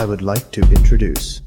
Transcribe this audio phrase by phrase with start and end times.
[0.00, 1.42] I would like to introduce.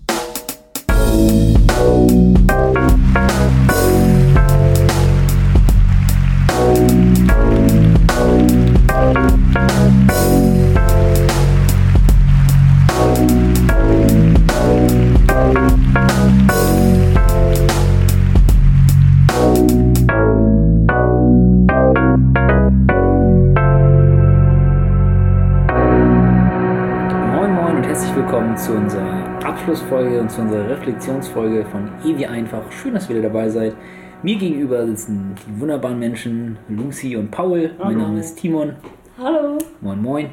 [28.64, 32.72] Zu unserer Abschlussfolge und zu unserer Reflexionsfolge von Ewi Einfach.
[32.72, 33.76] Schön, dass ihr wieder dabei seid.
[34.22, 37.72] Mir gegenüber sitzen die wunderbaren Menschen Lucy und Paul.
[37.78, 38.78] Mein Name ist Timon.
[39.18, 39.58] Hallo.
[39.82, 40.30] Moin Moin.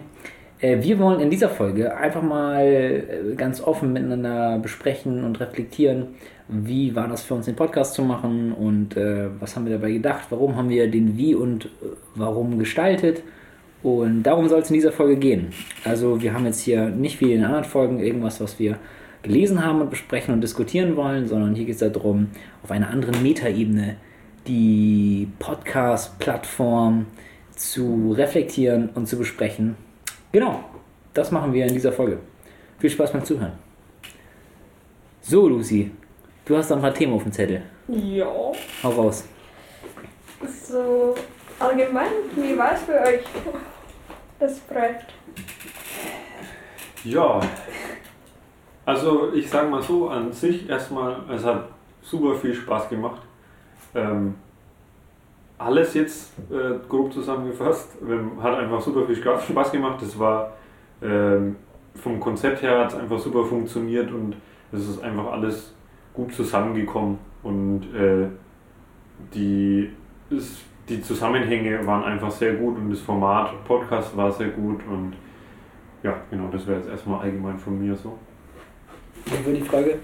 [0.61, 6.11] Äh, Wir wollen in dieser Folge einfach mal äh, ganz offen miteinander besprechen und reflektieren,
[6.47, 9.91] wie war das für uns, den Podcast zu machen und äh, was haben wir dabei
[9.91, 11.69] gedacht, warum haben wir den Wie und
[12.15, 13.25] Warum gestaltet.
[13.83, 15.52] Und darum soll es in dieser Folge gehen.
[15.84, 18.78] Also wir haben jetzt hier nicht wie in den anderen Folgen irgendwas, was wir
[19.22, 22.28] gelesen haben und besprechen und diskutieren wollen, sondern hier geht es darum,
[22.62, 23.97] auf einer anderen Metaebene
[24.47, 27.06] die Podcast-Plattform
[27.55, 29.77] zu reflektieren und zu besprechen.
[30.33, 30.65] Genau,
[31.15, 32.19] das machen wir in dieser Folge.
[32.78, 33.53] Viel Spaß beim Zuhören.
[35.20, 35.91] So, Lucy,
[36.47, 37.62] du hast noch ein paar Themen auf dem Zettel.
[37.89, 38.27] Ja.
[38.83, 39.25] Hau raus.
[40.67, 41.15] So
[41.61, 43.25] allgemein, wie war es für euch,
[44.39, 45.12] das Projekt?
[47.05, 47.41] Ja,
[48.84, 51.69] also ich sage mal so, an sich erstmal, es hat
[52.03, 53.22] super viel Spaß gemacht.
[53.94, 54.34] Ähm,
[55.58, 60.03] alles jetzt äh, grob zusammengefasst, ähm, hat einfach super viel Spaß gemacht.
[60.03, 60.53] Es war
[61.03, 61.56] ähm,
[61.94, 64.36] vom Konzept her hat es einfach super funktioniert und
[64.72, 65.75] es ist einfach alles
[66.14, 68.28] gut zusammengekommen und äh,
[69.34, 69.91] die,
[70.31, 75.14] ist, die Zusammenhänge waren einfach sehr gut und das Format Podcast war sehr gut und
[76.02, 78.19] ja, genau, das wäre jetzt erstmal allgemein von mir so.
[79.27, 79.98] Wie war die Frage?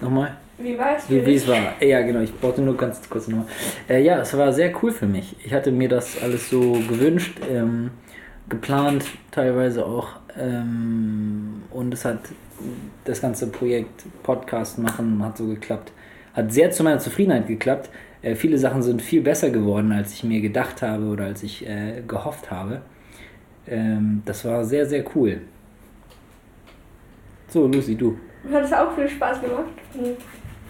[0.00, 0.36] Nochmal?
[0.58, 1.80] Wie war es für Wie, wie es war.
[1.80, 3.46] Ja, genau, ich brauchte nur ganz kurz nochmal.
[3.88, 5.36] Äh, ja, es war sehr cool für mich.
[5.44, 7.90] Ich hatte mir das alles so gewünscht, ähm,
[8.48, 10.08] geplant teilweise auch.
[10.36, 12.20] Ähm, und es hat
[13.04, 15.92] das ganze Projekt Podcast machen hat so geklappt.
[16.34, 17.90] Hat sehr zu meiner Zufriedenheit geklappt.
[18.22, 21.66] Äh, viele Sachen sind viel besser geworden, als ich mir gedacht habe oder als ich
[21.66, 22.82] äh, gehofft habe.
[23.66, 25.40] Ähm, das war sehr, sehr cool.
[27.48, 28.18] So, Lucy, du.
[28.50, 29.64] Hat es auch viel Spaß gemacht.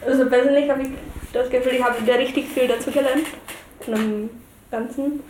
[0.04, 0.88] Also persönlich habe ich
[1.32, 3.26] das Gefühl, ich habe da richtig viel dazu gelernt
[3.80, 4.30] von dem
[4.70, 5.20] Ganzen.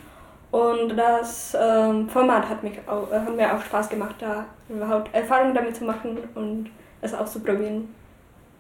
[0.51, 5.15] Und das ähm, Format hat, mich auch, äh, hat mir auch Spaß gemacht, da überhaupt
[5.15, 7.89] Erfahrung damit zu machen und es auszuprobieren.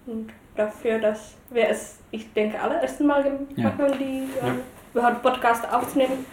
[0.06, 3.65] Und dafür, dass wir es, ich denke, allerersten Mal gemacht Ja.
[3.65, 4.49] haben, die Ja.
[4.49, 4.61] ähm,
[4.93, 6.25] überhaupt Podcast aufzunehmen,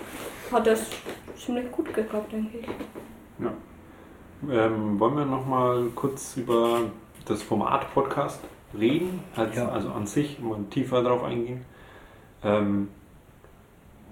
[0.52, 0.86] hat das
[1.38, 2.68] ziemlich gut geklappt, denke ich.
[4.50, 6.84] Ähm, wollen wir nochmal kurz über
[7.26, 8.40] das Format Podcast
[8.78, 9.22] reden?
[9.36, 9.68] Als, Ja.
[9.68, 11.66] Also an sich mal tiefer darauf eingehen.
[12.44, 12.88] Ähm,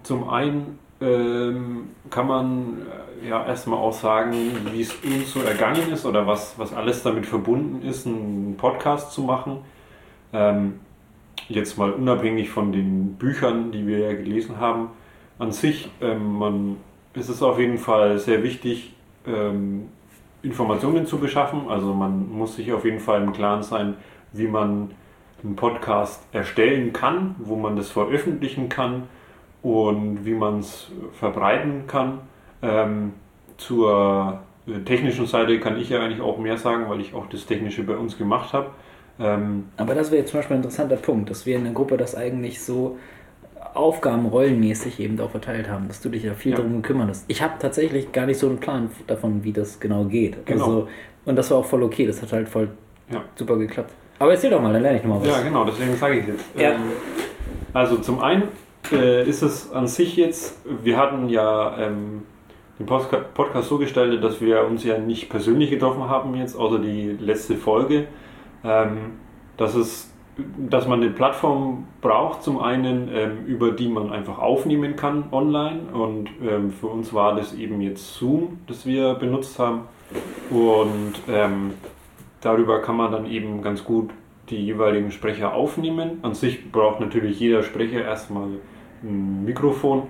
[0.03, 2.81] zum einen ähm, kann man
[3.23, 4.33] äh, ja erstmal auch sagen,
[4.73, 9.11] wie es uns so ergangen ist oder was, was alles damit verbunden ist, einen Podcast
[9.13, 9.59] zu machen.
[10.33, 10.79] Ähm,
[11.49, 14.89] jetzt mal unabhängig von den Büchern, die wir ja gelesen haben.
[15.39, 16.77] An sich ähm, man,
[17.13, 18.93] ist es auf jeden Fall sehr wichtig,
[19.25, 19.89] ähm,
[20.43, 21.69] Informationen zu beschaffen.
[21.69, 23.95] Also man muss sich auf jeden Fall im Klaren sein,
[24.33, 24.91] wie man
[25.43, 29.03] einen Podcast erstellen kann, wo man das veröffentlichen kann
[29.61, 32.19] und wie man es verbreiten kann.
[32.61, 33.13] Ähm,
[33.57, 37.45] zur äh, technischen Seite kann ich ja eigentlich auch mehr sagen, weil ich auch das
[37.45, 38.71] Technische bei uns gemacht habe.
[39.19, 41.97] Ähm, Aber das wäre jetzt zum Beispiel ein interessanter Punkt, dass wir in der Gruppe
[41.97, 42.97] das eigentlich so
[43.73, 46.57] Aufgaben rollenmäßig eben auch verteilt haben, dass du dich ja viel Ja.
[46.57, 47.25] darum gekümmert hast.
[47.27, 50.45] Ich habe tatsächlich gar nicht so einen Plan davon, wie das genau geht.
[50.45, 50.63] Genau.
[50.63, 50.87] Also,
[51.25, 52.69] und das war auch voll okay, das hat halt voll
[53.11, 53.23] Ja.
[53.35, 53.91] super geklappt.
[54.19, 55.27] Aber erzähl doch mal, dann lerne ich nochmal was.
[55.27, 56.45] Ja, genau, deswegen sage ich jetzt.
[56.57, 56.71] Ja.
[56.71, 56.81] Ähm,
[57.73, 58.43] also zum einen
[58.91, 62.23] äh, ist es an sich jetzt, wir hatten ja ähm,
[62.79, 67.17] den Podcast so gestaltet, dass wir uns ja nicht persönlich getroffen haben jetzt, außer die
[67.19, 68.05] letzte Folge.
[68.63, 69.13] Ähm,
[69.57, 70.13] dass, es,
[70.57, 75.79] dass man eine Plattform braucht, zum einen, ähm, über die man einfach aufnehmen kann online.
[75.93, 79.81] Und ähm, für uns war das eben jetzt Zoom, das wir benutzt haben.
[80.49, 81.73] Und ähm,
[82.41, 84.11] darüber kann man dann eben ganz gut
[84.49, 86.19] die jeweiligen Sprecher aufnehmen.
[86.21, 88.47] An sich braucht natürlich jeder Sprecher erstmal
[89.03, 90.03] ein Mikrofon,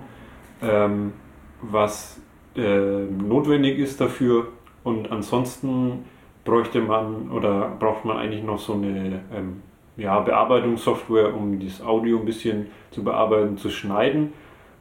[0.62, 1.12] ähm,
[1.60, 2.20] was
[2.56, 4.48] äh, notwendig ist dafür.
[4.84, 6.04] Und ansonsten
[6.48, 9.62] bräuchte man oder braucht man eigentlich noch so eine ähm,
[9.98, 14.32] ja, Bearbeitungssoftware, um das Audio ein bisschen zu bearbeiten, zu schneiden.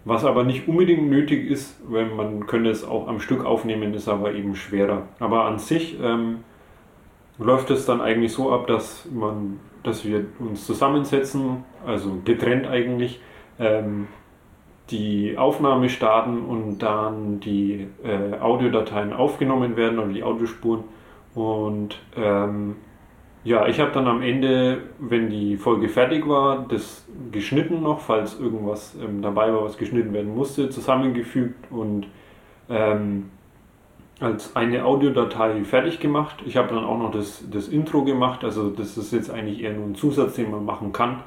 [0.05, 4.07] Was aber nicht unbedingt nötig ist, weil man könnte es auch am Stück aufnehmen, ist
[4.07, 5.03] aber eben schwerer.
[5.19, 6.37] Aber an sich ähm,
[7.37, 13.19] läuft es dann eigentlich so ab, dass man, dass wir uns zusammensetzen, also getrennt eigentlich,
[13.59, 14.07] ähm,
[14.89, 20.85] die Aufnahme starten und dann die äh, Audiodateien aufgenommen werden oder die Audiospuren.
[21.38, 22.78] Und ähm,
[23.44, 28.39] ja, ich habe dann am Ende, wenn die Folge fertig war, das geschnitten noch, falls
[28.39, 32.07] irgendwas ähm, dabei war, was geschnitten werden musste, zusammengefügt und
[32.72, 33.30] ähm,
[34.19, 36.38] als eine Audiodatei fertig gemacht.
[36.44, 39.74] Ich habe dann auch noch das, das Intro gemacht, also das ist jetzt eigentlich eher
[39.74, 41.22] nur ein Zusatz, den man machen kann,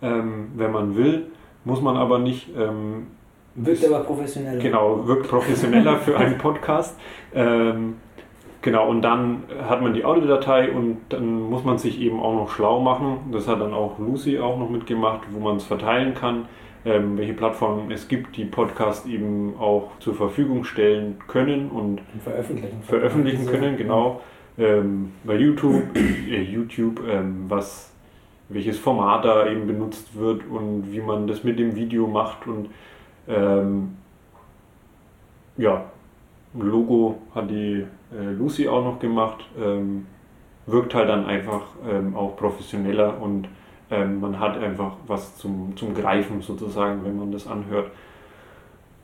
[0.00, 1.26] ähm, wenn man will.
[1.64, 2.50] Muss man aber nicht.
[2.56, 3.08] Ähm,
[3.56, 4.62] wirkt aber professioneller.
[4.62, 6.96] Genau, wirkt professioneller für einen Podcast.
[8.66, 12.50] Genau, und dann hat man die Audiodatei und dann muss man sich eben auch noch
[12.50, 13.30] schlau machen.
[13.32, 16.46] Das hat dann auch Lucy auch noch mitgemacht, wo man es verteilen kann
[16.86, 22.22] ähm, welche Plattformen es gibt, die Podcast eben auch zur Verfügung stellen können und, und
[22.22, 24.20] veröffentlichen, veröffentlichen können, genau.
[24.56, 27.92] Ähm, bei YouTube, äh, YouTube ähm, was,
[28.48, 32.70] welches Format da eben benutzt wird und wie man das mit dem Video macht und
[33.26, 33.96] ähm,
[35.56, 35.84] ja,
[36.54, 40.06] Logo hat die äh, Lucy auch noch gemacht, ähm,
[40.66, 43.48] wirkt halt dann einfach ähm, auch professioneller und
[43.90, 47.90] ähm, man hat einfach was zum, zum Greifen sozusagen, wenn man das anhört.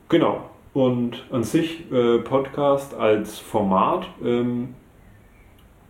[0.09, 0.49] Genau.
[0.73, 4.07] Und an sich äh, Podcast als Format.
[4.23, 4.75] Ähm,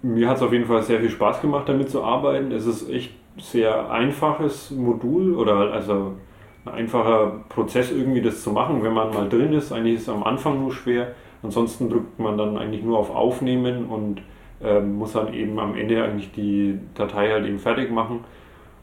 [0.01, 2.51] mir hat es auf jeden Fall sehr viel Spaß gemacht, damit zu arbeiten.
[2.51, 6.13] Es ist echt sehr einfaches Modul oder also
[6.65, 9.71] ein einfacher Prozess irgendwie das zu machen, wenn man mal drin ist.
[9.71, 11.13] Eigentlich ist es am Anfang nur schwer.
[11.43, 14.21] Ansonsten drückt man dann eigentlich nur auf Aufnehmen und
[14.63, 18.21] ähm, muss dann eben am Ende eigentlich die Datei halt eben fertig machen.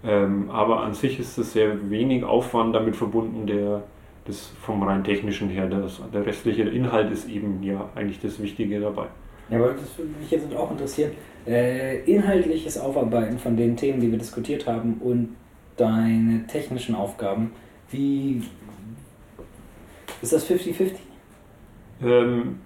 [0.05, 3.83] Ähm, aber an sich ist es sehr wenig Aufwand damit verbunden, der
[4.27, 5.67] das vom rein technischen her.
[5.67, 9.07] Das, der restliche Inhalt ist eben ja eigentlich das Wichtige dabei.
[9.51, 11.13] Ja, aber das würde mich jetzt auch interessieren.
[11.47, 15.37] Äh, inhaltliches Aufarbeiten von den Themen, die wir diskutiert haben und
[15.77, 17.53] deine technischen Aufgaben,
[17.91, 18.43] wie
[20.23, 20.93] ist das 50-50?
[22.03, 22.61] Ähm,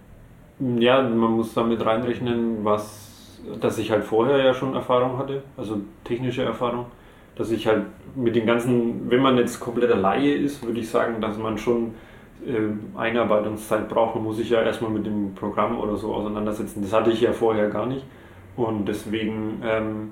[0.78, 5.80] ja, man muss damit reinrechnen, was, dass ich halt vorher ja schon Erfahrung hatte, also
[6.04, 6.86] technische Erfahrung
[7.36, 7.84] dass ich halt
[8.14, 11.94] mit den ganzen, wenn man jetzt kompletter Laie ist, würde ich sagen, dass man schon
[12.46, 14.14] äh, Einarbeitungszeit braucht.
[14.14, 16.82] Man muss sich ja erstmal mit dem Programm oder so auseinandersetzen.
[16.82, 18.04] Das hatte ich ja vorher gar nicht.
[18.56, 20.10] Und deswegen ähm,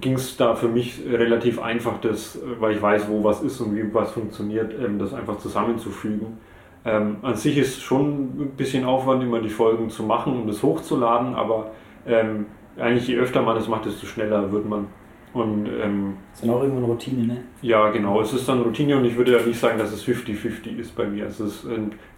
[0.00, 3.76] ging es da für mich relativ einfach, das, weil ich weiß, wo was ist und
[3.76, 6.38] wie was funktioniert, ähm, das einfach zusammenzufügen.
[6.84, 10.62] Ähm, an sich ist schon ein bisschen Aufwand, immer die Folgen zu machen und das
[10.62, 11.70] hochzuladen, aber
[12.06, 12.46] ähm,
[12.76, 14.86] eigentlich je öfter man das macht, desto schneller wird man.
[15.32, 17.36] Und, ähm, ist dann auch irgendwann Routine, ne?
[17.62, 18.20] Ja, genau.
[18.20, 21.06] Es ist dann Routine und ich würde ja nicht sagen, dass es 50-50 ist bei
[21.06, 21.24] mir.
[21.24, 21.66] Also das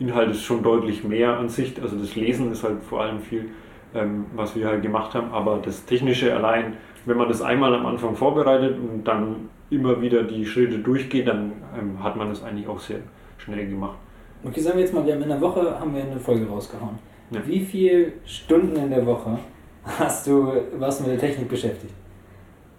[0.01, 1.81] Inhalt ist schon deutlich mehr an sich.
[1.81, 3.51] Also das Lesen ist halt vor allem viel,
[3.95, 5.31] ähm, was wir halt gemacht haben.
[5.31, 10.25] Aber das Technische allein, wenn man das einmal am Anfang vorbereitet und dann immer wieder
[10.25, 12.99] die Schritte durchgeht, dann ähm, hat man das eigentlich auch sehr
[13.39, 13.99] schnell gemacht.
[14.47, 16.99] Okay, sagen wir jetzt mal, wir haben in der Woche haben wir eine Folge rausgehauen.
[17.31, 17.41] Ja.
[17.47, 19.39] Wie viele Stunden in der Woche
[19.85, 21.95] hast du, warst du mit der Technik beschäftigt?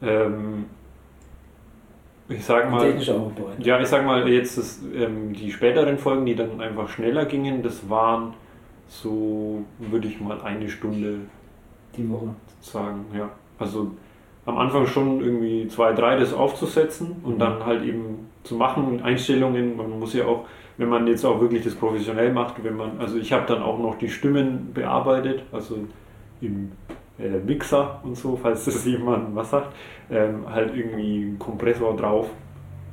[0.01, 0.65] Ähm,
[2.29, 2.95] ich sag mal,
[3.59, 7.63] ja, ich sag mal, jetzt ist, ähm, die späteren Folgen, die dann einfach schneller gingen,
[7.63, 8.33] das waren
[8.87, 11.19] so, würde ich mal eine Stunde
[11.95, 12.29] die Woche
[12.61, 13.29] sagen, ja.
[13.57, 13.91] Also
[14.45, 17.39] am Anfang schon irgendwie zwei, drei das aufzusetzen und mhm.
[17.39, 20.45] dann halt eben zu machen, Einstellungen, man muss ja auch,
[20.77, 23.79] wenn man jetzt auch wirklich das professionell macht, wenn man, also ich habe dann auch
[23.79, 25.79] noch die Stimmen bearbeitet, also
[26.41, 26.71] im
[27.19, 29.73] äh, Mixer und so, falls das jemand was sagt,
[30.11, 32.29] ähm, halt irgendwie einen Kompressor drauf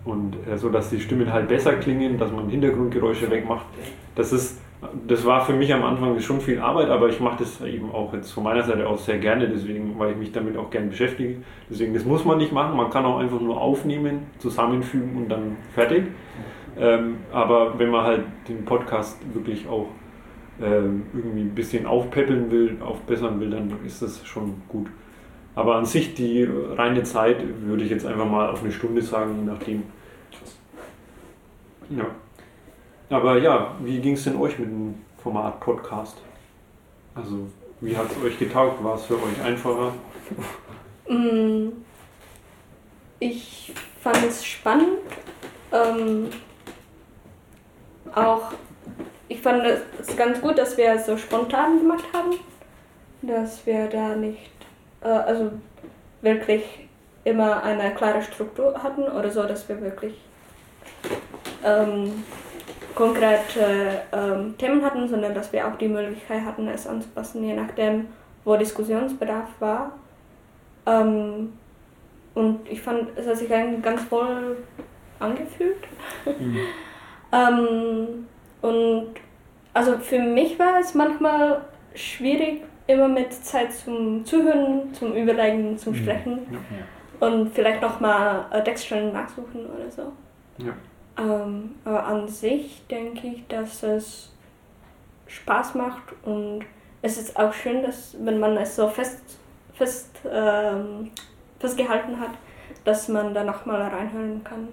[0.05, 3.67] und äh, so, dass die Stimmen halt besser klingen, dass man Hintergrundgeräusche wegmacht.
[4.15, 4.61] Das ist,
[5.07, 8.13] das war für mich am Anfang schon viel Arbeit, aber ich mache das eben auch
[8.13, 11.37] jetzt von meiner Seite aus sehr gerne, deswegen, weil ich mich damit auch gerne beschäftige.
[11.71, 15.57] Deswegen, das muss man nicht machen, man kann auch einfach nur aufnehmen, zusammenfügen und dann
[15.75, 16.05] fertig.
[16.79, 19.89] Ähm, aber wenn man halt den Podcast wirklich auch
[20.61, 24.89] ähm, irgendwie ein bisschen aufpäppeln will, aufbessern will, dann ist das schon gut.
[25.55, 29.45] Aber an sich die reine Zeit würde ich jetzt einfach mal auf eine Stunde sagen,
[29.45, 29.83] nachdem.
[31.91, 32.07] Ja.
[33.11, 36.17] Aber ja, wie ging es denn euch mit dem Format Podcast?
[37.15, 37.49] Also,
[37.83, 38.83] wie hat es euch getaugt?
[38.83, 39.93] War es für euch einfacher?
[41.09, 41.69] Mm,
[43.19, 44.99] ich fand es spannend.
[45.73, 46.29] Ähm,
[48.15, 48.53] auch
[49.33, 52.39] ich fand es ganz gut, dass wir es so spontan gemacht haben,
[53.23, 54.51] dass wir da nicht,
[55.03, 55.53] äh, also
[56.21, 56.63] wirklich
[57.25, 60.15] immer eine klare Struktur hatten oder so, dass wir wirklich
[61.65, 62.25] ähm,
[62.95, 68.09] konkrete ähm, Themen hatten, sondern dass wir auch die Möglichkeit hatten, es anzupassen, je nachdem,
[68.45, 69.93] wo Diskussionsbedarf war.
[70.85, 71.55] Ähm,
[72.35, 74.59] und ich fand, es hat sich eigentlich ganz voll
[75.21, 75.85] angefühlt.
[76.27, 76.59] Mhm.
[77.33, 78.27] ähm,
[78.61, 79.15] und
[79.75, 81.63] also für mich war es manchmal
[81.95, 85.97] schwierig, immer mit Zeit zum Zuhören, zum Überlegen, zum mhm.
[85.97, 86.47] Sprechen.
[86.51, 87.29] Ja, ja.
[87.29, 90.13] Und vielleicht nochmal äh, Textstellen nachsuchen oder so.
[90.59, 90.73] Ja.
[91.19, 94.33] Ähm, aber an sich denke ich, dass es
[95.27, 96.65] Spaß macht und
[97.01, 99.21] es ist auch schön, dass wenn man es so fest,
[99.75, 101.11] fest ähm,
[101.59, 102.31] festgehalten hat,
[102.85, 104.69] dass man da nochmal reinhören kann.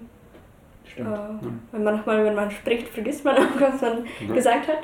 [0.92, 1.08] Stimmt.
[1.08, 1.40] Äh, ja.
[1.72, 4.34] Wenn man nochmal, wenn man spricht, vergisst man auch, was man ja.
[4.34, 4.82] gesagt hat.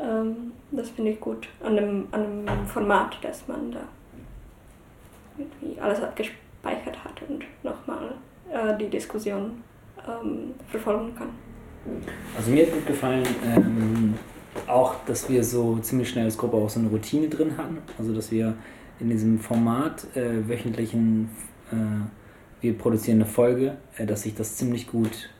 [0.00, 3.80] Ähm, das finde ich gut an dem, an dem Format, dass man da
[5.38, 8.14] irgendwie alles abgespeichert hat und nochmal
[8.52, 9.62] äh, die Diskussion
[10.06, 11.28] ähm, verfolgen kann.
[12.36, 14.14] Also mir hat gut gefallen, ähm,
[14.66, 17.78] auch, dass wir so ziemlich schnell als Gruppe auch so eine Routine drin hatten.
[17.98, 18.54] Also dass wir
[19.00, 21.28] in diesem Format äh, wöchentlichen,
[21.70, 21.76] äh,
[22.60, 25.30] wir produzieren eine Folge, äh, dass sich das ziemlich gut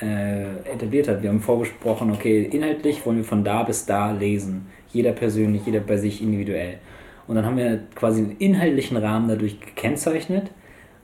[0.00, 1.22] äh, etabliert hat.
[1.22, 4.66] Wir haben vorgesprochen, okay, inhaltlich wollen wir von da bis da lesen.
[4.92, 6.78] Jeder persönlich, jeder bei sich individuell.
[7.26, 10.50] Und dann haben wir quasi einen inhaltlichen Rahmen dadurch gekennzeichnet,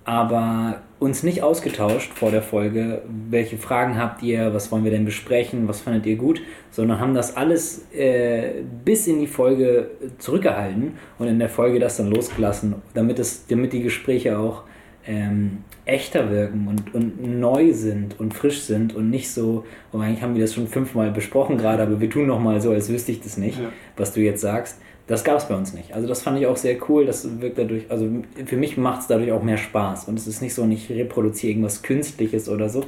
[0.04, 5.04] aber uns nicht ausgetauscht vor der Folge, welche Fragen habt ihr, was wollen wir denn
[5.04, 10.92] besprechen, was fandet ihr gut, sondern haben das alles äh, bis in die Folge zurückgehalten
[11.18, 14.62] und in der Folge das dann losgelassen, damit, es, damit die Gespräche auch
[15.06, 20.22] ähm, echter wirken und, und neu sind und frisch sind und nicht so, oh, eigentlich
[20.22, 23.20] haben wir das schon fünfmal besprochen gerade, aber wir tun nochmal so, als wüsste ich
[23.20, 23.70] das nicht, ja.
[23.96, 24.78] was du jetzt sagst.
[25.08, 25.92] Das gab es bei uns nicht.
[25.92, 27.04] Also das fand ich auch sehr cool.
[27.04, 28.08] Das wirkt dadurch, also
[28.46, 30.06] für mich macht es dadurch auch mehr Spaß.
[30.06, 32.84] Und es ist nicht so, nicht reproduziere irgendwas Künstliches oder so.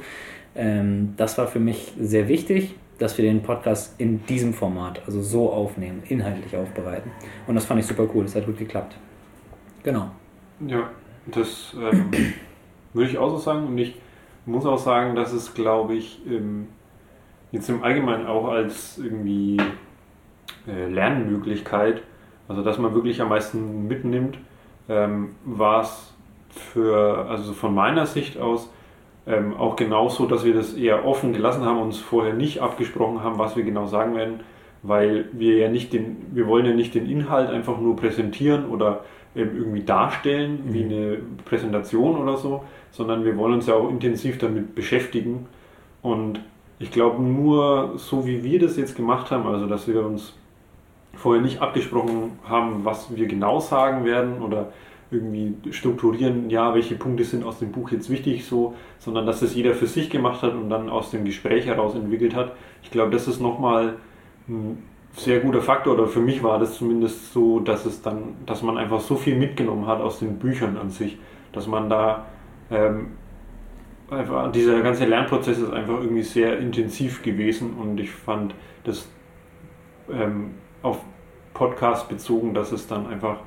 [0.55, 5.21] Ähm, das war für mich sehr wichtig, dass wir den Podcast in diesem Format, also
[5.21, 7.11] so aufnehmen, inhaltlich aufbereiten.
[7.47, 8.23] Und das fand ich super cool.
[8.23, 8.95] Das hat gut geklappt.
[9.83, 10.09] Genau.
[10.65, 10.89] Ja,
[11.27, 12.09] das ähm,
[12.95, 13.67] würde ich auch so sagen.
[13.67, 13.95] Und ich
[14.45, 16.67] muss auch sagen, dass es, glaube ich, ähm,
[17.51, 19.57] jetzt im Allgemeinen auch als irgendwie
[20.67, 22.01] äh, Lernmöglichkeit,
[22.47, 24.37] also dass man wirklich am meisten mitnimmt,
[24.89, 26.13] ähm, war es
[26.49, 28.69] für, also von meiner Sicht aus,
[29.27, 33.39] ähm, auch genauso, dass wir das eher offen gelassen haben, uns vorher nicht abgesprochen haben,
[33.39, 34.41] was wir genau sagen werden,
[34.83, 39.03] weil wir ja nicht den, wir wollen ja nicht den Inhalt einfach nur präsentieren oder
[39.35, 40.91] irgendwie darstellen wie mhm.
[40.91, 45.47] eine Präsentation oder so, sondern wir wollen uns ja auch intensiv damit beschäftigen
[46.01, 46.39] und
[46.79, 50.33] ich glaube nur so wie wir das jetzt gemacht haben, also dass wir uns
[51.13, 54.71] vorher nicht abgesprochen haben, was wir genau sagen werden oder
[55.11, 59.55] irgendwie strukturieren, ja, welche Punkte sind aus dem Buch jetzt wichtig, so, sondern dass das
[59.55, 62.53] jeder für sich gemacht hat und dann aus dem Gespräch heraus entwickelt hat.
[62.83, 63.95] Ich glaube, das ist nochmal
[64.47, 64.81] ein
[65.15, 68.77] sehr guter Faktor, oder für mich war das zumindest so, dass es dann, dass man
[68.77, 71.17] einfach so viel mitgenommen hat aus den Büchern an sich,
[71.53, 72.25] dass man da
[72.69, 73.11] ähm,
[74.09, 78.53] einfach, dieser ganze Lernprozess ist einfach irgendwie sehr intensiv gewesen und ich fand
[78.83, 79.09] das
[80.11, 80.99] ähm, auf
[81.53, 83.39] Podcast bezogen, dass es dann einfach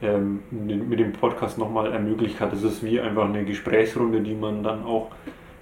[0.00, 2.52] ähm, mit dem Podcast nochmal ermöglicht hat.
[2.52, 5.10] Es ist wie einfach eine Gesprächsrunde, die man dann auch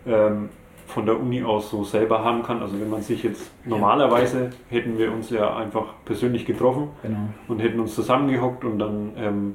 [0.07, 0.51] ähm,
[0.87, 2.61] von der Uni aus so selber haben kann.
[2.61, 7.29] Also wenn man sich jetzt normalerweise hätten wir uns ja einfach persönlich getroffen genau.
[7.49, 9.55] und hätten uns zusammengehockt und dann ähm,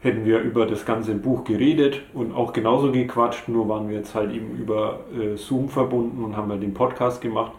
[0.00, 4.14] hätten wir über das ganze Buch geredet und auch genauso gequatscht, nur waren wir jetzt
[4.14, 7.52] halt eben über äh, Zoom verbunden und haben ja den Podcast gemacht.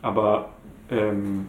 [0.00, 0.50] Aber
[0.90, 1.48] ähm,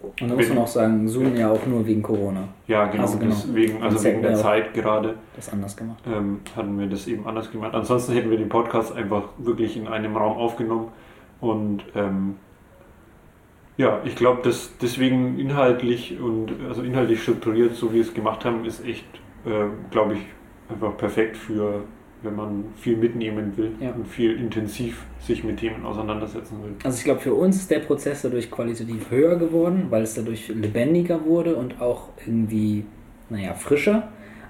[0.00, 2.44] und da muss man auch sagen, Zoom ja auch nur wegen Corona.
[2.68, 3.34] Ja, genau, also, genau.
[3.34, 5.16] Deswegen, also wegen der Zeit gerade.
[5.34, 6.02] Das anders gemacht.
[6.06, 7.74] Ähm, hatten wir das eben anders gemacht.
[7.74, 10.88] Ansonsten hätten wir den Podcast einfach wirklich in einem Raum aufgenommen.
[11.40, 12.36] Und ähm,
[13.76, 18.44] ja, ich glaube, dass deswegen inhaltlich und also inhaltlich strukturiert, so wie wir es gemacht
[18.44, 19.06] haben, ist echt,
[19.46, 20.20] äh, glaube ich,
[20.68, 21.82] einfach perfekt für
[22.22, 23.90] wenn man viel mitnehmen will ja.
[23.90, 26.72] und viel intensiv sich mit Themen auseinandersetzen will.
[26.82, 30.48] Also ich glaube, für uns ist der Prozess dadurch qualitativ höher geworden, weil es dadurch
[30.48, 32.84] lebendiger wurde und auch irgendwie,
[33.30, 34.08] naja, frischer.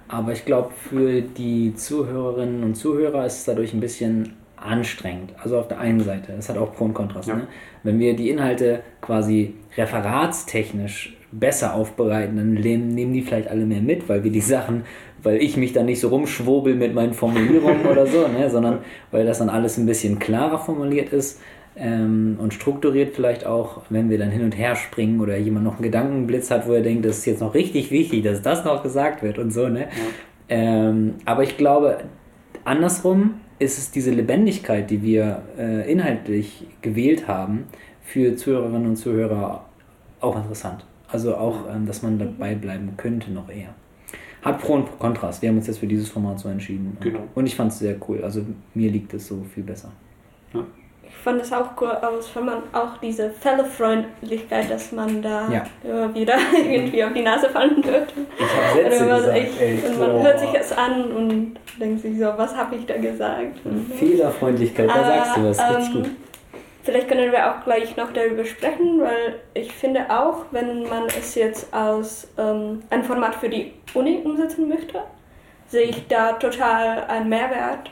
[0.09, 5.35] Aber ich glaube, für die Zuhörerinnen und Zuhörer ist es dadurch ein bisschen anstrengend.
[5.43, 7.29] Also auf der einen Seite, es hat auch Pro und Kontrast.
[7.29, 7.37] Ja.
[7.37, 7.49] Ne?
[7.83, 14.09] Wenn wir die Inhalte quasi referatstechnisch besser aufbereiten, dann nehmen die vielleicht alle mehr mit,
[14.09, 14.85] weil wir die Sachen
[15.23, 18.79] weil ich mich dann nicht so rumschwurbel mit meinen Formulierungen oder so, ne, sondern
[19.11, 21.41] weil das dann alles ein bisschen klarer formuliert ist
[21.77, 25.75] ähm, und strukturiert vielleicht auch, wenn wir dann hin und her springen oder jemand noch
[25.75, 28.83] einen Gedankenblitz hat, wo er denkt, das ist jetzt noch richtig wichtig, dass das noch
[28.83, 29.69] gesagt wird und so.
[29.69, 29.81] Ne?
[29.81, 29.87] Ja.
[30.49, 31.99] Ähm, aber ich glaube,
[32.65, 37.67] andersrum ist es diese Lebendigkeit, die wir äh, inhaltlich gewählt haben,
[38.03, 39.67] für Zuhörerinnen und Zuhörer
[40.21, 40.85] auch interessant.
[41.11, 43.75] Also auch, ähm, dass man dabei bleiben könnte noch eher.
[44.49, 45.43] Hat Pro und Kontrast.
[45.43, 46.97] Wir haben uns jetzt für dieses Format so entschieden.
[47.01, 47.21] Genau.
[47.35, 48.23] Und ich fand es sehr cool.
[48.25, 48.43] Also
[48.75, 49.91] mir liegt es so viel besser.
[51.07, 55.65] Ich fand es auch cool aus, wenn man auch diese Fällefreundlichkeit, dass man da Ja.
[55.83, 56.35] immer wieder
[56.67, 58.13] irgendwie auf die Nase fallen wird.
[58.39, 59.53] Ich habe Und man, echt,
[59.87, 63.59] und man hört sich es an und denkt sich so, was habe ich da gesagt?
[63.65, 65.59] Und, Fehlerfreundlichkeit, da sagst du was.
[65.77, 66.11] Richtig ähm, gut.
[66.89, 71.35] Vielleicht können wir auch gleich noch darüber sprechen, weil ich finde auch, wenn man es
[71.35, 75.01] jetzt als ähm, ein Format für die Uni umsetzen möchte,
[75.67, 77.91] sehe ich da total einen Mehrwert,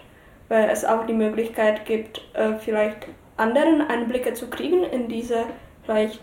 [0.48, 5.44] weil es auch die Möglichkeit gibt, äh, vielleicht anderen Einblicke zu kriegen in diese
[5.84, 6.22] vielleicht,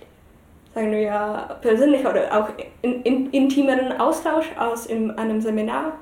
[0.74, 2.50] sagen wir ja, persönlich oder auch
[2.82, 5.94] in, in, intimeren Austausch als in einem Seminar,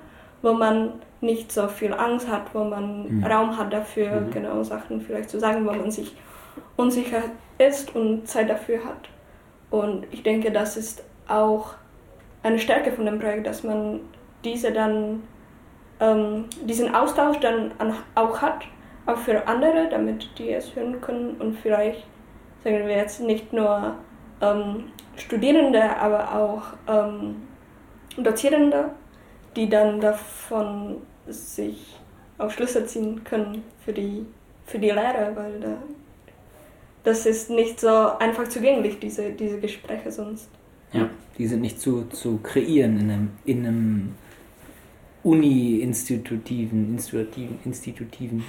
[0.41, 3.25] wo man nicht so viel Angst hat, wo man Mhm.
[3.25, 4.31] Raum hat dafür, Mhm.
[4.31, 6.15] genau Sachen vielleicht zu sagen, wo man sich
[6.75, 7.24] unsicher
[7.58, 9.10] ist und Zeit dafür hat.
[9.70, 11.75] Und ich denke, das ist auch
[12.43, 14.01] eine Stärke von dem Projekt, dass man
[14.43, 15.24] diese dann,
[16.00, 18.65] ähm, diesen Austausch dann an, auch hat,
[19.05, 22.05] auch für andere, damit die es hören können und vielleicht,
[22.63, 23.96] sagen wir jetzt, nicht nur
[24.41, 27.48] ähm, Studierende, aber auch ähm,
[28.17, 28.89] Dozierende,
[29.55, 32.00] die dann davon sich
[32.38, 34.25] auch Schlüsse ziehen können für die,
[34.65, 35.77] für die Lehre, weil da,
[37.03, 40.50] das ist nicht so einfach zugänglich, diese, diese Gespräche sonst.
[40.93, 44.12] Ja, die sind nicht zu, zu kreieren in einem, in einem
[45.24, 48.43] Uni-institutiven, institutiven, institutiven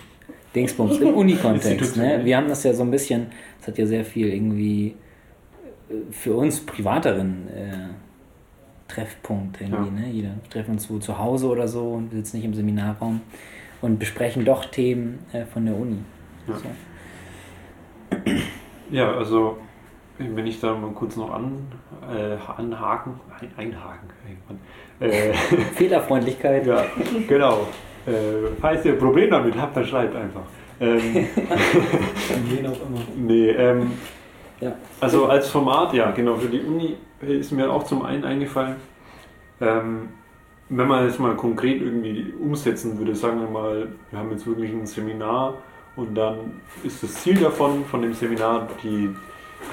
[0.55, 1.97] Dingsbums, im Uni-Kontext.
[1.97, 2.21] Ne?
[2.25, 3.29] Wir haben das ja so ein bisschen,
[3.59, 4.89] das hat ja sehr viel irgendwie
[5.89, 7.73] äh, für uns privateren äh,
[8.89, 10.03] Treffpunkt irgendwie.
[10.03, 10.07] Ja.
[10.07, 10.11] Ne?
[10.11, 13.21] Jeder wir treffen uns wo zu Hause oder so und wir sitzen nicht im Seminarraum
[13.81, 15.99] und besprechen doch Themen äh, von der Uni.
[16.49, 16.57] Ja.
[16.57, 16.65] So.
[18.93, 19.57] Ja, also
[20.19, 21.67] wenn ich da mal kurz noch an,
[22.15, 24.61] äh, anhaken, ein, einhaken, irgendwann.
[25.01, 25.33] Äh,
[25.75, 26.67] Fehlerfreundlichkeit.
[26.67, 26.85] ja,
[27.27, 27.67] genau.
[28.07, 30.43] Äh, falls ihr ein Problem damit habt, dann schreibt einfach.
[30.81, 31.01] Ähm,
[32.49, 33.01] Wen auch immer.
[33.17, 33.93] nee, ähm,
[34.61, 34.73] Ja.
[35.01, 38.77] also als Format, ja, genau, für die Uni ist mir auch zum einen eingefallen,
[39.61, 40.11] ähm,
[40.69, 44.73] wenn man jetzt mal konkret irgendwie umsetzen würde, sagen wir mal, wir haben jetzt wirklich
[44.73, 45.55] ein Seminar
[45.97, 49.15] und dann ist das Ziel davon, von dem Seminar, die,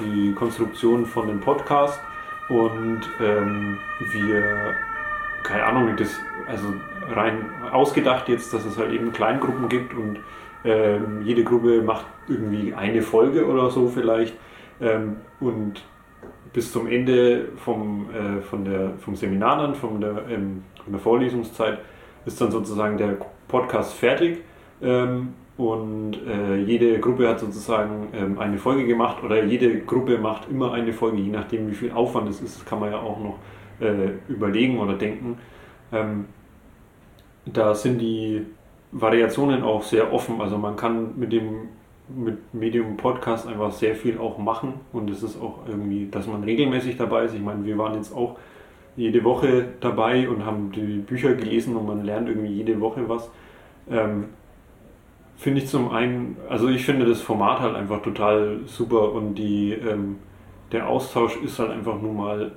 [0.00, 2.00] die Konstruktion von dem Podcast
[2.48, 3.78] und ähm,
[4.12, 4.74] wir,
[5.42, 6.74] keine Ahnung, das, also
[7.08, 10.18] rein ausgedacht jetzt, dass es halt eben Kleingruppen gibt und
[10.64, 14.34] ähm, jede Gruppe macht irgendwie eine Folge oder so vielleicht
[14.80, 15.82] ähm, und
[16.52, 21.00] bis zum Ende vom, äh, von der, vom Seminar dann, von der, ähm, von der
[21.00, 21.78] Vorlesungszeit,
[22.26, 23.16] ist dann sozusagen der
[23.48, 24.42] Podcast fertig.
[25.60, 30.72] Und äh, jede Gruppe hat sozusagen ähm, eine Folge gemacht oder jede Gruppe macht immer
[30.72, 33.36] eine Folge, je nachdem wie viel Aufwand es ist, das kann man ja auch noch
[33.78, 35.36] äh, überlegen oder denken.
[35.92, 36.24] Ähm,
[37.44, 38.46] da sind die
[38.90, 41.68] Variationen auch sehr offen, also man kann mit dem
[42.08, 46.42] mit Medium Podcast einfach sehr viel auch machen und es ist auch irgendwie, dass man
[46.42, 47.34] regelmäßig dabei ist.
[47.34, 48.38] Ich meine, wir waren jetzt auch
[48.96, 53.30] jede Woche dabei und haben die Bücher gelesen und man lernt irgendwie jede Woche was.
[53.90, 54.30] Ähm,
[55.40, 59.72] finde ich zum einen, also ich finde das Format halt einfach total super und die,
[59.72, 60.16] ähm,
[60.70, 62.52] der Austausch ist halt einfach nur mal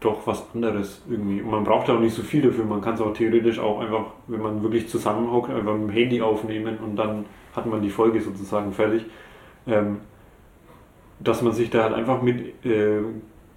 [0.00, 1.42] doch was anderes irgendwie.
[1.42, 2.64] Und man braucht auch nicht so viel dafür.
[2.64, 6.22] Man kann es auch theoretisch auch einfach, wenn man wirklich zusammenhockt, einfach mit dem Handy
[6.22, 9.04] aufnehmen und dann hat man die Folge sozusagen fertig.
[9.66, 9.98] Ähm,
[11.20, 13.02] dass man sich da halt einfach mit äh,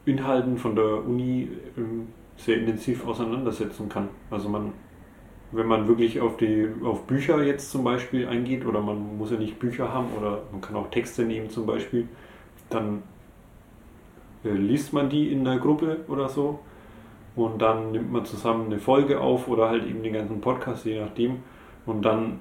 [0.05, 4.09] Inhalten von der Uni ähm, sehr intensiv auseinandersetzen kann.
[4.29, 4.73] Also man,
[5.55, 9.37] wenn man wirklich auf die auf Bücher jetzt zum Beispiel eingeht oder man muss ja
[9.37, 12.07] nicht Bücher haben oder man kann auch Texte nehmen zum Beispiel,
[12.69, 13.03] dann
[14.43, 16.59] äh, liest man die in der Gruppe oder so
[17.35, 20.99] und dann nimmt man zusammen eine Folge auf oder halt eben den ganzen Podcast, je
[20.99, 21.37] nachdem.
[21.85, 22.39] Und dann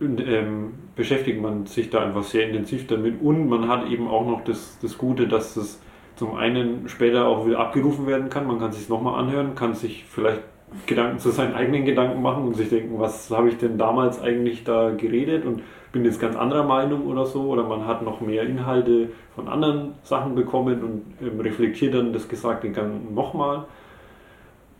[0.00, 4.44] ähm, beschäftigt man sich da einfach sehr intensiv damit und man hat eben auch noch
[4.44, 5.80] das, das Gute, dass das
[6.16, 8.46] zum einen später auch wieder abgerufen werden kann.
[8.46, 10.42] Man kann sich nochmal anhören, kann sich vielleicht
[10.86, 14.64] Gedanken zu seinen eigenen Gedanken machen und sich denken, was habe ich denn damals eigentlich
[14.64, 17.42] da geredet und bin jetzt ganz anderer Meinung oder so.
[17.42, 22.28] Oder man hat noch mehr Inhalte von anderen Sachen bekommen und ähm, reflektiert dann das
[22.28, 23.64] Gesagte dann nochmal.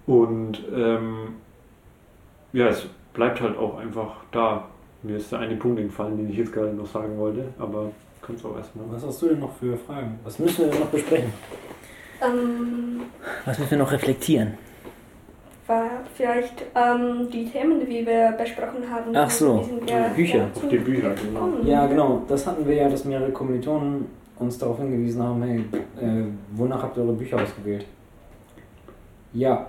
[0.06, 1.34] Und ähm,
[2.52, 4.68] ja, es bleibt halt auch einfach da.
[5.02, 8.44] Mir ist der eine Punkt entfallen, den ich jetzt gerade noch sagen wollte, aber kannst
[8.44, 8.84] auch erstmal.
[8.90, 10.18] Was hast du denn noch für Fragen?
[10.24, 11.32] Was müssen wir denn noch besprechen?
[12.22, 13.00] Ähm,
[13.44, 14.54] Was müssen wir noch reflektieren?
[15.72, 19.14] War vielleicht ähm, die Themen, die wir besprochen haben.
[19.14, 20.46] Ach so, die sind ja Bücher.
[20.54, 21.48] Auf die Bücher, genau.
[21.64, 22.22] Ja, genau.
[22.28, 24.06] Das hatten wir ja, dass mehrere Kommilitonen
[24.38, 25.58] uns darauf hingewiesen haben, hey,
[26.00, 27.86] äh, wonach habt ihr eure Bücher ausgewählt?
[29.32, 29.66] Ja,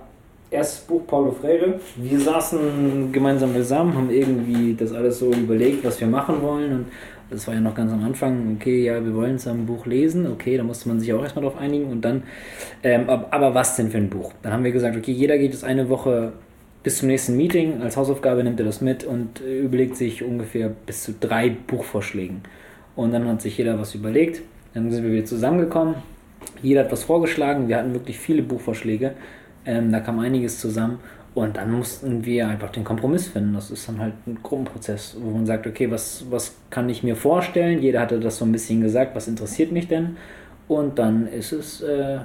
[0.50, 1.80] erstes Buch Paulo Freire.
[1.96, 6.72] Wir saßen gemeinsam zusammen, haben irgendwie das alles so überlegt, was wir machen wollen.
[6.72, 6.86] Und
[7.34, 10.26] das war ja noch ganz am Anfang, okay, ja, wir wollen zusammen ein Buch lesen.
[10.26, 11.86] Okay, da musste man sich auch erstmal drauf einigen.
[11.90, 12.22] Und dann,
[12.82, 14.32] ähm, ab- aber was denn für ein Buch?
[14.42, 16.32] Dann haben wir gesagt, okay, jeder geht jetzt eine Woche
[16.82, 17.82] bis zum nächsten Meeting.
[17.82, 22.42] Als Hausaufgabe nimmt er das mit und äh, überlegt sich ungefähr bis zu drei Buchvorschlägen.
[22.96, 24.42] Und dann hat sich jeder was überlegt.
[24.72, 25.96] Dann sind wir wieder zusammengekommen.
[26.62, 27.68] Jeder hat was vorgeschlagen.
[27.68, 29.12] Wir hatten wirklich viele Buchvorschläge.
[29.66, 30.98] Ähm, da kam einiges zusammen.
[31.34, 33.54] Und dann mussten wir einfach den Kompromiss finden.
[33.54, 37.16] Das ist dann halt ein Gruppenprozess, wo man sagt, okay, was, was kann ich mir
[37.16, 37.82] vorstellen?
[37.82, 40.16] Jeder hatte das so ein bisschen gesagt, was interessiert mich denn?
[40.68, 42.18] Und dann ist es, äh,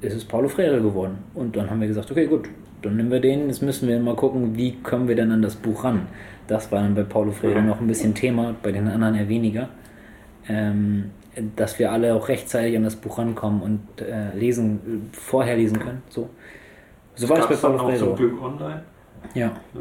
[0.00, 1.18] ist es Paulo Freire geworden.
[1.34, 2.48] Und dann haben wir gesagt, okay, gut,
[2.80, 3.48] dann nehmen wir den.
[3.48, 6.06] Jetzt müssen wir mal gucken, wie kommen wir denn an das Buch ran.
[6.46, 9.68] Das war dann bei Paulo Freire noch ein bisschen Thema, bei den anderen eher weniger.
[10.48, 11.10] Ähm,
[11.56, 16.02] dass wir alle auch rechtzeitig an das Buch rankommen und äh, lesen, vorher lesen können.
[16.08, 16.30] So,
[17.20, 18.14] so war das bei auch zum Freire.
[18.14, 18.82] Glück online.
[19.34, 19.46] Ja.
[19.74, 19.80] Ja.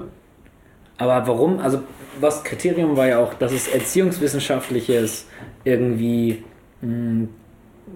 [0.98, 1.60] Aber warum?
[1.60, 1.80] Also,
[2.20, 5.28] was Kriterium war ja auch, dass es erziehungswissenschaftliches
[5.64, 6.44] irgendwie
[6.82, 7.28] mh,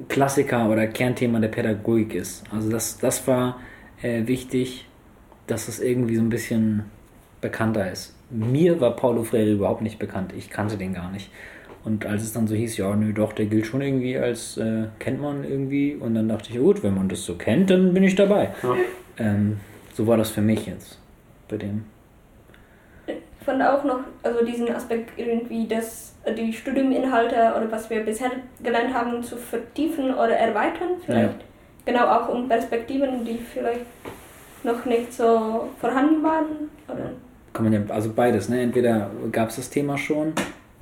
[0.08, 2.44] Klassiker oder Kernthema der Pädagogik ist.
[2.52, 3.60] Also, das, das war
[4.02, 4.88] äh, wichtig,
[5.48, 6.86] dass es irgendwie so ein bisschen
[7.42, 8.16] bekannter ist.
[8.30, 10.34] Mir war Paulo Freire überhaupt nicht bekannt.
[10.38, 11.30] Ich kannte den gar nicht.
[11.84, 14.86] Und als es dann so hieß, ja, nö, doch, der gilt schon irgendwie als, äh,
[15.00, 15.96] kennt man irgendwie.
[15.96, 18.54] Und dann dachte ich, gut, wenn man das so kennt, dann bin ich dabei.
[18.64, 18.76] Ja.
[19.18, 19.60] Ähm,
[19.94, 21.00] so war das für mich jetzt
[21.48, 21.86] bei dem.
[23.06, 28.32] Ich fand auch noch, also diesen Aspekt irgendwie, dass die Studiuminhalte oder was wir bisher
[28.64, 31.36] gelernt haben, zu vertiefen oder erweitern vielleicht.
[31.86, 33.86] Genau auch um Perspektiven, die vielleicht
[34.64, 36.46] noch nicht so vorhanden waren.
[36.88, 37.12] Oder
[37.52, 38.62] Kann man ja, also beides, ne?
[38.62, 40.32] Entweder gab es das Thema schon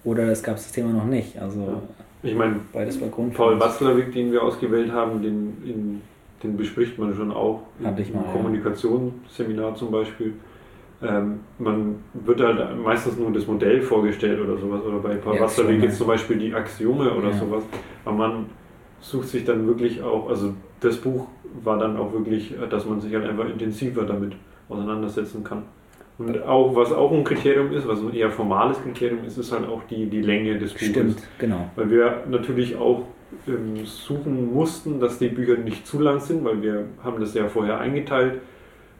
[0.04, 1.40] oder es gab das Thema noch nicht.
[1.40, 1.82] Also
[2.22, 3.34] Ich meine, beides war Grund.
[3.34, 6.02] Paul Watzlawick, den wir ausgewählt haben, den, in,
[6.44, 8.26] den bespricht man schon auch Hatte ich im mal.
[8.32, 10.34] Kommunikationsseminar zum Beispiel.
[11.04, 14.82] Ähm, man wird halt meistens nur das Modell vorgestellt oder sowas.
[14.84, 15.78] Oder bei Watzlawick Axiome.
[15.84, 17.34] jetzt zum Beispiel die Axiome oder Ja.
[17.38, 17.64] sowas.
[18.06, 18.46] Aber man
[19.00, 21.28] sucht sich dann wirklich auch, also das Buch
[21.64, 24.34] war dann auch wirklich, dass man sich halt einfach intensiver damit
[24.70, 25.64] auseinandersetzen kann.
[26.20, 29.68] Und auch, was auch ein Kriterium ist, was ein eher formales Kriterium ist, ist halt
[29.68, 30.88] auch die, die Länge des Buches.
[30.90, 31.70] Stimmt, genau.
[31.76, 33.04] Weil wir natürlich auch
[33.48, 37.48] ähm, suchen mussten, dass die Bücher nicht zu lang sind, weil wir haben das ja
[37.48, 38.40] vorher eingeteilt.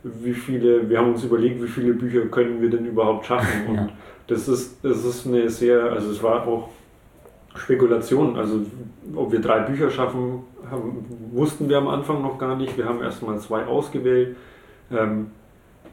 [0.04, 3.68] Wie viele, wir haben uns überlegt, wie viele Bücher können wir denn überhaupt schaffen.
[3.70, 3.90] Und Ja.
[4.28, 6.70] das ist, das ist eine sehr, also es war auch
[7.56, 8.36] Spekulation.
[8.38, 8.62] Also
[9.16, 12.78] ob wir drei Bücher schaffen, haben, wussten wir am Anfang noch gar nicht.
[12.78, 14.36] Wir haben erst mal zwei ausgewählt.
[14.92, 15.28] Ähm,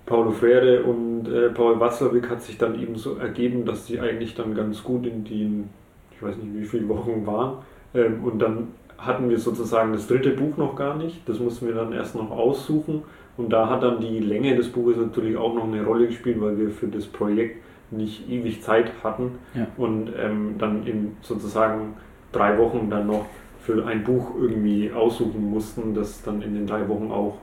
[0.07, 4.35] Paulo Freire und äh, Paul Watzlawick hat sich dann eben so ergeben, dass sie eigentlich
[4.35, 5.68] dann ganz gut in den,
[6.12, 7.59] ich weiß nicht wie viele Wochen waren.
[7.94, 11.29] Ähm, und dann hatten wir sozusagen das dritte Buch noch gar nicht.
[11.29, 13.03] Das mussten wir dann erst noch aussuchen.
[13.37, 16.59] Und da hat dann die Länge des Buches natürlich auch noch eine Rolle gespielt, weil
[16.59, 19.66] wir für das Projekt nicht ewig Zeit hatten Ja.
[19.77, 21.94] und ähm, dann in sozusagen
[22.33, 23.24] drei Wochen dann noch
[23.61, 27.38] für ein Buch irgendwie aussuchen mussten, das dann in den drei Wochen auch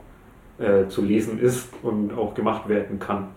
[0.58, 3.28] äh, zu lesen ist und auch gemacht werden kann.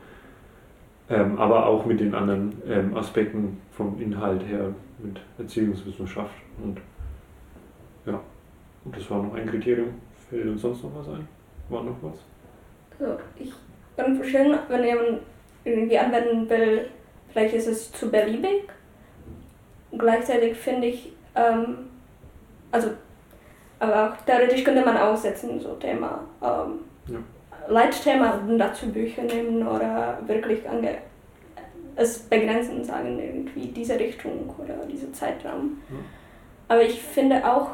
[1.09, 6.77] Ähm, aber auch mit den anderen ähm, Aspekten vom Inhalt her, mit Erziehungswissenschaft und
[8.05, 8.19] ja,
[8.85, 9.93] und das war noch ein Kriterium.
[10.29, 11.27] Fällt uns sonst noch was ein?
[11.69, 12.15] War noch was?
[12.99, 13.51] so, ich
[13.95, 15.19] kann verstehen, wenn jemand
[15.63, 16.89] irgendwie anwenden will,
[17.29, 18.63] vielleicht ist es zu beliebig.
[19.97, 21.89] Gleichzeitig finde ich, ähm,
[22.71, 22.89] also,
[23.79, 26.21] aber auch theoretisch könnte man aussetzen, so Thema.
[26.41, 27.19] Ähm, Ja.
[27.67, 30.97] Leitthema und dazu Bücher nehmen oder wirklich ange
[31.95, 35.77] es begrenzen, sagen irgendwie diese Richtung oder dieser Zeitraum.
[35.89, 35.97] Ja.
[36.69, 37.71] Aber ich finde auch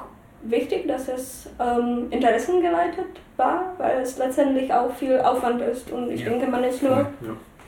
[0.50, 3.06] wichtig, dass es ähm, interessengeleitet
[3.38, 6.30] war, weil es letztendlich auch viel Aufwand ist und ich Ja.
[6.30, 7.08] denke, man ist nur Ja.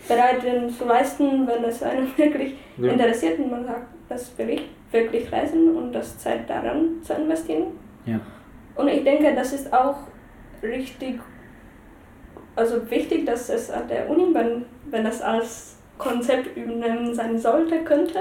[0.07, 2.91] bereit, den zu leisten, wenn es einen wirklich Ja.
[2.91, 4.61] interessiert und man sagt, das will ich
[4.91, 7.67] wirklich lesen und das Zeit daran zu investieren.
[8.05, 8.19] Ja.
[8.75, 9.97] Und ich denke, das ist auch
[10.63, 11.19] richtig,
[12.55, 17.79] also wichtig, dass es an der Uni, wenn, wenn das als Konzept übernommen sein sollte,
[17.83, 18.19] könnte,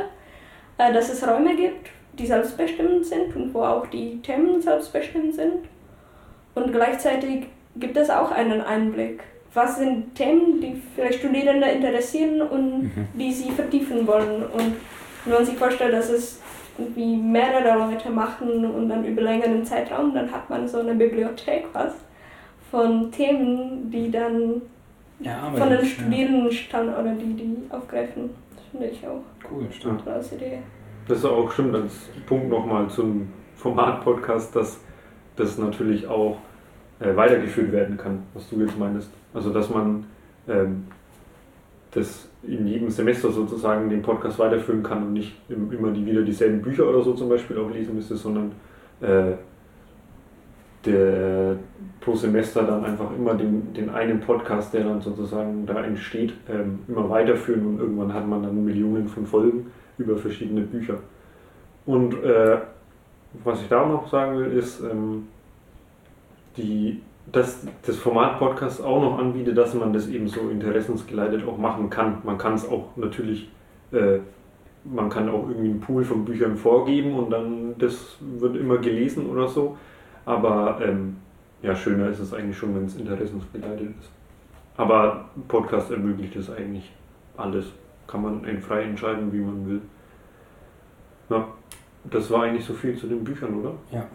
[0.79, 5.53] äh, dass es Räume gibt, die selbstbestimmt sind und wo auch die Themen selbstbestimmt sind.
[6.55, 9.23] Und gleichzeitig gibt es auch einen Einblick.
[9.55, 13.09] Was sind Themen, die vielleicht Studierende interessieren und Mhm.
[13.15, 14.43] die sie vertiefen wollen?
[14.45, 14.75] Und
[15.25, 16.41] wenn man sich vorstellt, dass es
[16.79, 21.67] irgendwie mehrere Leute machen und dann über längeren Zeitraum, dann hat man so eine Bibliothek
[21.73, 21.97] fast
[22.71, 24.61] von Themen, die dann
[25.21, 28.29] Ja, von den Studierenden stammen oder die die aufgreifen.
[28.55, 30.07] Das finde ich auch Cool, stimmt.
[30.07, 30.59] eine große Idee.
[31.09, 34.81] Das ist auch stimmt als Punkt nochmal zum Format-Podcast, dass
[35.37, 36.39] das natürlich auch
[36.99, 39.11] äh, weitergeführt werden kann, was du jetzt meinst.
[39.33, 40.05] Also dass man
[40.49, 40.87] ähm,
[41.93, 46.61] das in jedem Semester sozusagen den Podcast weiterführen kann und nicht immer die, wieder dieselben
[46.61, 48.53] Bücher oder so zum Beispiel auch lesen müsste, sondern
[49.01, 49.33] äh,
[50.85, 51.57] der
[52.01, 56.81] pro Semester dann einfach immer den, den einen Podcast, der dann sozusagen da entsteht, ähm,
[56.89, 59.67] immer weiterführen und irgendwann hat man dann Millionen von Folgen
[59.99, 60.99] über verschiedene Bücher.
[61.85, 62.59] Und äh,
[63.45, 65.29] was ich da noch sagen will, ist, ähm,
[66.57, 71.59] die, dass das Format Podcast auch noch anbietet, dass man das eben so interessensgeleitet auch
[71.59, 72.19] machen kann.
[72.25, 73.49] Man kann es auch natürlich,
[73.93, 74.19] äh,
[74.85, 79.27] man kann auch irgendwie einen Pool von Büchern vorgeben und dann das wird immer gelesen
[79.27, 79.77] oder so.
[80.25, 81.17] Aber ähm,
[81.63, 84.11] ja, schöner ist es eigentlich schon, wenn es interessensgeleitet ist.
[84.77, 86.93] Aber Podcast ermöglicht es eigentlich
[87.37, 87.67] alles.
[88.07, 89.81] Kann man frei entscheiden, wie man will.
[91.29, 91.49] Ja,
[92.05, 93.75] das war eigentlich so viel zu den Büchern, oder?
[93.91, 94.07] Ja.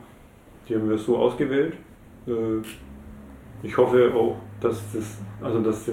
[0.67, 1.73] Die haben wir so ausgewählt.
[2.27, 2.61] Äh,
[3.63, 5.89] ich hoffe auch, dass das, also dass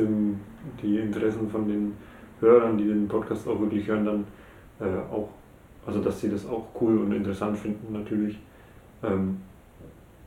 [0.83, 1.97] die Interessen von den
[2.41, 4.25] Hörern, die den Podcast auch wirklich hören, dann
[4.81, 5.29] äh, auch,
[5.87, 8.39] also dass sie das auch cool und interessant finden natürlich.
[9.03, 9.41] Ähm,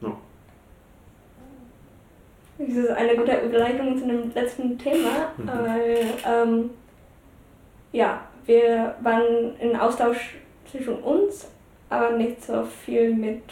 [0.02, 0.16] ja.
[2.58, 5.48] Das ist eine gute Überleitung zu dem letzten Thema, mhm.
[5.48, 6.70] weil ähm,
[7.92, 10.36] ja, wir waren in Austausch
[10.70, 11.52] zwischen uns,
[11.90, 13.44] aber nicht so viel mit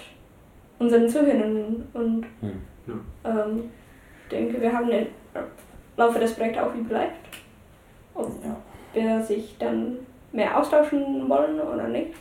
[0.79, 2.61] unseren Zuhörern und mhm.
[2.87, 2.93] ja.
[3.25, 3.69] ähm,
[4.31, 5.07] denke, wir haben im
[5.97, 7.27] Laufe des Projekts auch bleibt,
[8.13, 8.55] ob ja.
[8.93, 9.97] wir sich dann
[10.31, 12.13] mehr austauschen wollen oder nicht.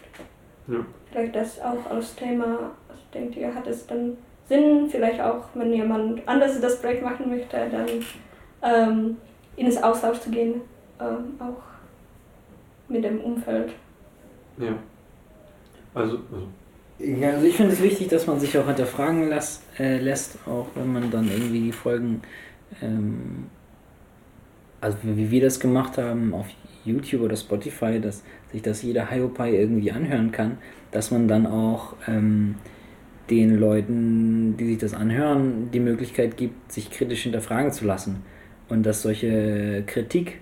[0.66, 0.78] Ja.
[1.10, 4.16] Vielleicht das auch als Thema, also denkt ihr, hat es dann
[4.48, 7.86] Sinn, vielleicht auch, wenn jemand anders das Projekt machen möchte, dann
[8.62, 9.16] ähm,
[9.56, 10.62] in das Austausch zu gehen,
[11.00, 11.67] ähm, auch
[12.88, 13.72] mit dem Umfeld.
[14.58, 14.74] Ja.
[15.94, 16.48] Also, also.
[16.98, 20.66] Ja, also ich finde es wichtig, dass man sich auch hinterfragen las, äh, lässt, auch
[20.74, 22.22] wenn man dann irgendwie die Folgen,
[22.82, 23.46] ähm,
[24.80, 26.46] also wie wir das gemacht haben auf
[26.84, 30.58] YouTube oder Spotify, dass sich das jeder Hiopai irgendwie anhören kann,
[30.90, 32.56] dass man dann auch ähm,
[33.30, 38.22] den Leuten, die sich das anhören, die Möglichkeit gibt, sich kritisch hinterfragen zu lassen.
[38.68, 40.40] Und dass solche Kritik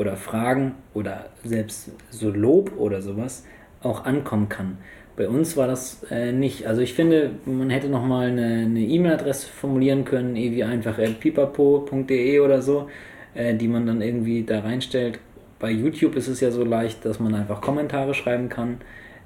[0.00, 3.44] oder Fragen oder selbst so Lob oder sowas
[3.82, 4.78] auch ankommen kann.
[5.14, 6.66] Bei uns war das äh, nicht.
[6.66, 12.88] Also ich finde, man hätte nochmal eine E-Mail-Adresse formulieren können, wie einfach pipapo.de oder so,
[13.34, 15.18] äh, die man dann irgendwie da reinstellt.
[15.58, 18.80] Bei YouTube ist es ja so leicht, dass man einfach Kommentare schreiben kann.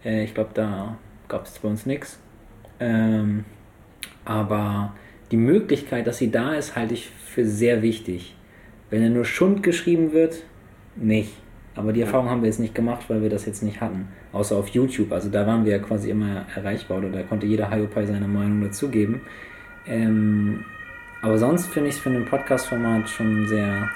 [0.04, 2.18] Äh, ich glaube, da gab es bei uns nichts.
[2.80, 3.44] Ähm,
[4.24, 4.94] aber
[5.30, 8.34] die Möglichkeit, dass sie da ist, halte ich für sehr wichtig.
[8.90, 10.42] Wenn er nur Schund geschrieben wird,
[10.96, 11.32] nicht.
[11.76, 14.08] Aber die Erfahrung haben wir jetzt nicht gemacht, weil wir das jetzt nicht hatten.
[14.32, 15.10] Außer auf YouTube.
[15.12, 18.62] Also da waren wir ja quasi immer erreichbar oder da konnte jeder Hiopai seine Meinung
[18.62, 19.20] dazugeben.
[19.86, 20.64] Ähm,
[21.20, 23.88] aber sonst finde ich es für ein Podcast-Format schon sehr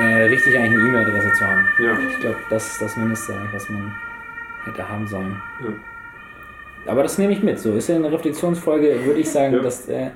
[0.00, 1.66] äh, richtig, eigentlich eine E-Mail-Adresse zu haben.
[1.78, 1.98] Ja.
[2.08, 3.92] Ich glaube, das ist das Mindeste, was man
[4.64, 5.36] hätte haben sollen.
[5.64, 5.72] Ja.
[6.92, 7.58] Aber das nehme ich mit.
[7.58, 9.60] So ist ja eine Reflexionsfolge, würde ich sagen, ja.
[9.60, 10.10] dass äh,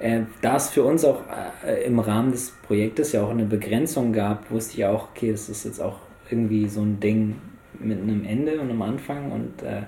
[0.00, 1.22] äh, da es für uns auch
[1.66, 5.48] äh, im Rahmen des Projektes ja auch eine Begrenzung gab, wusste ich auch, okay, das
[5.48, 5.98] ist jetzt auch
[6.30, 7.36] irgendwie so ein Ding
[7.78, 9.82] mit einem Ende und einem Anfang und äh,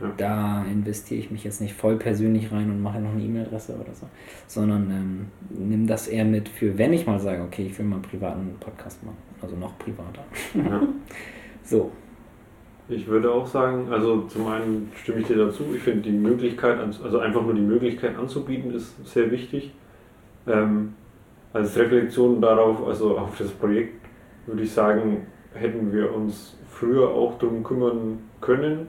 [0.00, 0.12] ja.
[0.16, 3.94] da investiere ich mich jetzt nicht voll persönlich rein und mache noch eine E-Mail-Adresse oder
[3.94, 4.06] so,
[4.46, 7.96] sondern ähm, nimm das eher mit für, wenn ich mal sage, okay, ich will mal
[7.96, 10.24] einen privaten Podcast machen, also noch privater.
[10.54, 10.82] Ja.
[11.62, 11.92] so,
[12.88, 16.78] ich würde auch sagen, also zum einen stimme ich dir dazu, ich finde die Möglichkeit,
[16.78, 19.72] also einfach nur die Möglichkeit anzubieten, ist sehr wichtig.
[20.46, 20.94] Ähm,
[21.52, 24.04] als Reflexion darauf, also auf das Projekt,
[24.46, 28.88] würde ich sagen, hätten wir uns früher auch darum kümmern können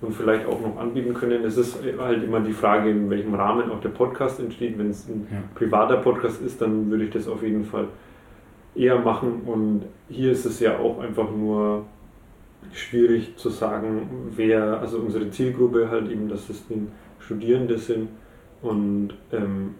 [0.00, 1.44] und vielleicht auch noch anbieten können.
[1.44, 4.78] Es ist halt immer die Frage, in welchem Rahmen auch der Podcast entsteht.
[4.78, 5.38] Wenn es ein ja.
[5.54, 7.88] privater Podcast ist, dann würde ich das auf jeden Fall
[8.74, 9.42] eher machen.
[9.44, 11.84] Und hier ist es ja auch einfach nur
[12.72, 16.88] schwierig zu sagen, wer, also unsere Zielgruppe halt eben, dass es den
[17.20, 18.08] Studierende sind
[18.62, 19.74] und ähm,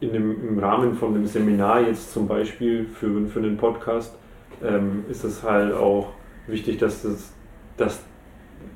[0.00, 4.16] in dem, im Rahmen von einem Seminar jetzt zum Beispiel für, für einen Podcast
[4.62, 6.12] ähm, ist es halt auch
[6.46, 7.32] wichtig, dass das
[7.76, 8.02] dass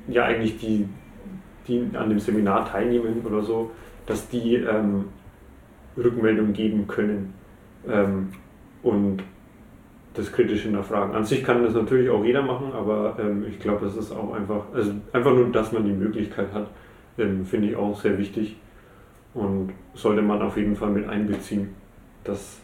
[0.07, 0.87] ja eigentlich die,
[1.67, 3.71] die an dem Seminar teilnehmen oder so,
[4.05, 5.05] dass die ähm,
[5.97, 7.33] Rückmeldung geben können.
[7.87, 8.29] Ähm,
[8.83, 9.23] und
[10.17, 11.15] das kritisch hinterfragen.
[11.15, 14.33] An sich kann das natürlich auch jeder machen, aber ähm, ich glaube, das ist auch
[14.33, 16.67] einfach, also einfach nur, dass man die Möglichkeit hat,
[17.17, 18.57] ähm, finde ich auch sehr wichtig
[19.33, 21.69] und sollte man auf jeden Fall mit einbeziehen,
[22.23, 22.59] dass,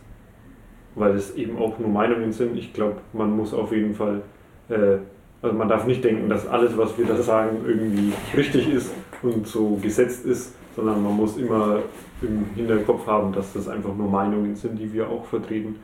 [0.95, 2.57] weil es eben auch nur Meinungen sind.
[2.57, 4.21] Ich glaube, man muss auf jeden Fall,
[4.69, 4.97] äh,
[5.41, 9.47] also man darf nicht denken, dass alles, was wir da sagen, irgendwie richtig ist und
[9.47, 11.79] so gesetzt ist, sondern man muss immer
[12.21, 15.75] im Hinterkopf haben, dass das einfach nur Meinungen sind, die wir auch vertreten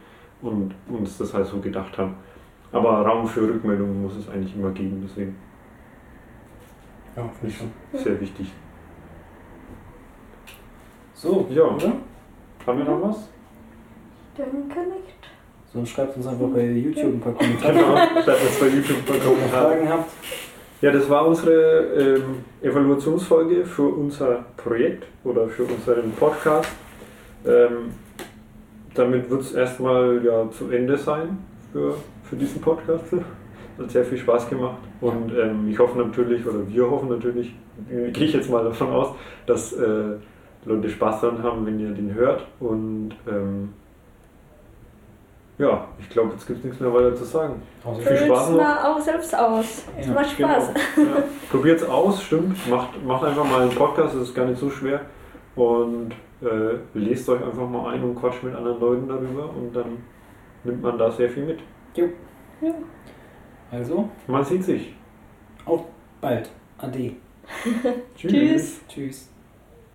[0.42, 2.16] und uns das halt so gedacht haben.
[2.72, 5.36] Aber Raum für Rückmeldungen muss es eigentlich immer geben, deswegen
[7.16, 7.72] Ja, finde ich schon.
[7.94, 8.52] sehr wichtig.
[11.14, 11.64] So, Ja.
[11.64, 11.94] oder?
[12.66, 13.30] Haben wir noch was?
[14.38, 15.16] Denke nicht.
[15.74, 19.16] Sonst schreibt uns einfach bei YouTube ein paar Kommentare, Genau, bleibt jetzt bei YouTube wenn
[19.16, 19.50] ihr bekommen haben.
[19.52, 20.12] Fragen habt.
[20.82, 21.54] Ja, das war unsere
[21.94, 22.24] ähm,
[22.62, 26.70] Evaluationsfolge für unser Projekt oder für unseren Podcast.
[27.46, 27.92] Ähm,
[28.94, 31.38] damit wird es erstmal ja zu Ende sein
[31.72, 33.04] für, für diesen Podcast.
[33.78, 37.56] Hat sehr viel Spaß gemacht und ähm, ich hoffe natürlich, oder wir hoffen natürlich,
[37.90, 40.16] äh, gehe ich jetzt mal davon aus, dass äh,
[40.66, 42.46] Leute Spaß daran haben, wenn ihr den hört.
[42.60, 43.70] Und ähm,
[45.58, 47.62] ja, ich glaube, jetzt gibt es nichts mehr weiter zu sagen.
[47.86, 48.58] Also, Viel Spaß Probiert's noch.
[48.58, 49.86] mal auch selbst aus.
[49.98, 50.72] Es Ja, macht Spaß.
[50.96, 51.10] Genau.
[51.10, 51.24] Ja.
[51.50, 52.70] Probiert's aus, stimmt.
[52.70, 55.02] Macht, macht einfach mal einen Podcast, das ist gar nicht so schwer.
[55.56, 59.98] Und äh, lest euch einfach mal ein und quatscht mit anderen Leuten darüber und dann
[60.64, 61.60] nimmt man da sehr viel mit.
[63.72, 64.96] also, Man sieht sich.
[66.22, 66.50] bald.
[66.78, 67.16] Ade.
[68.16, 68.82] Tschüss.
[68.88, 69.30] Tschüss.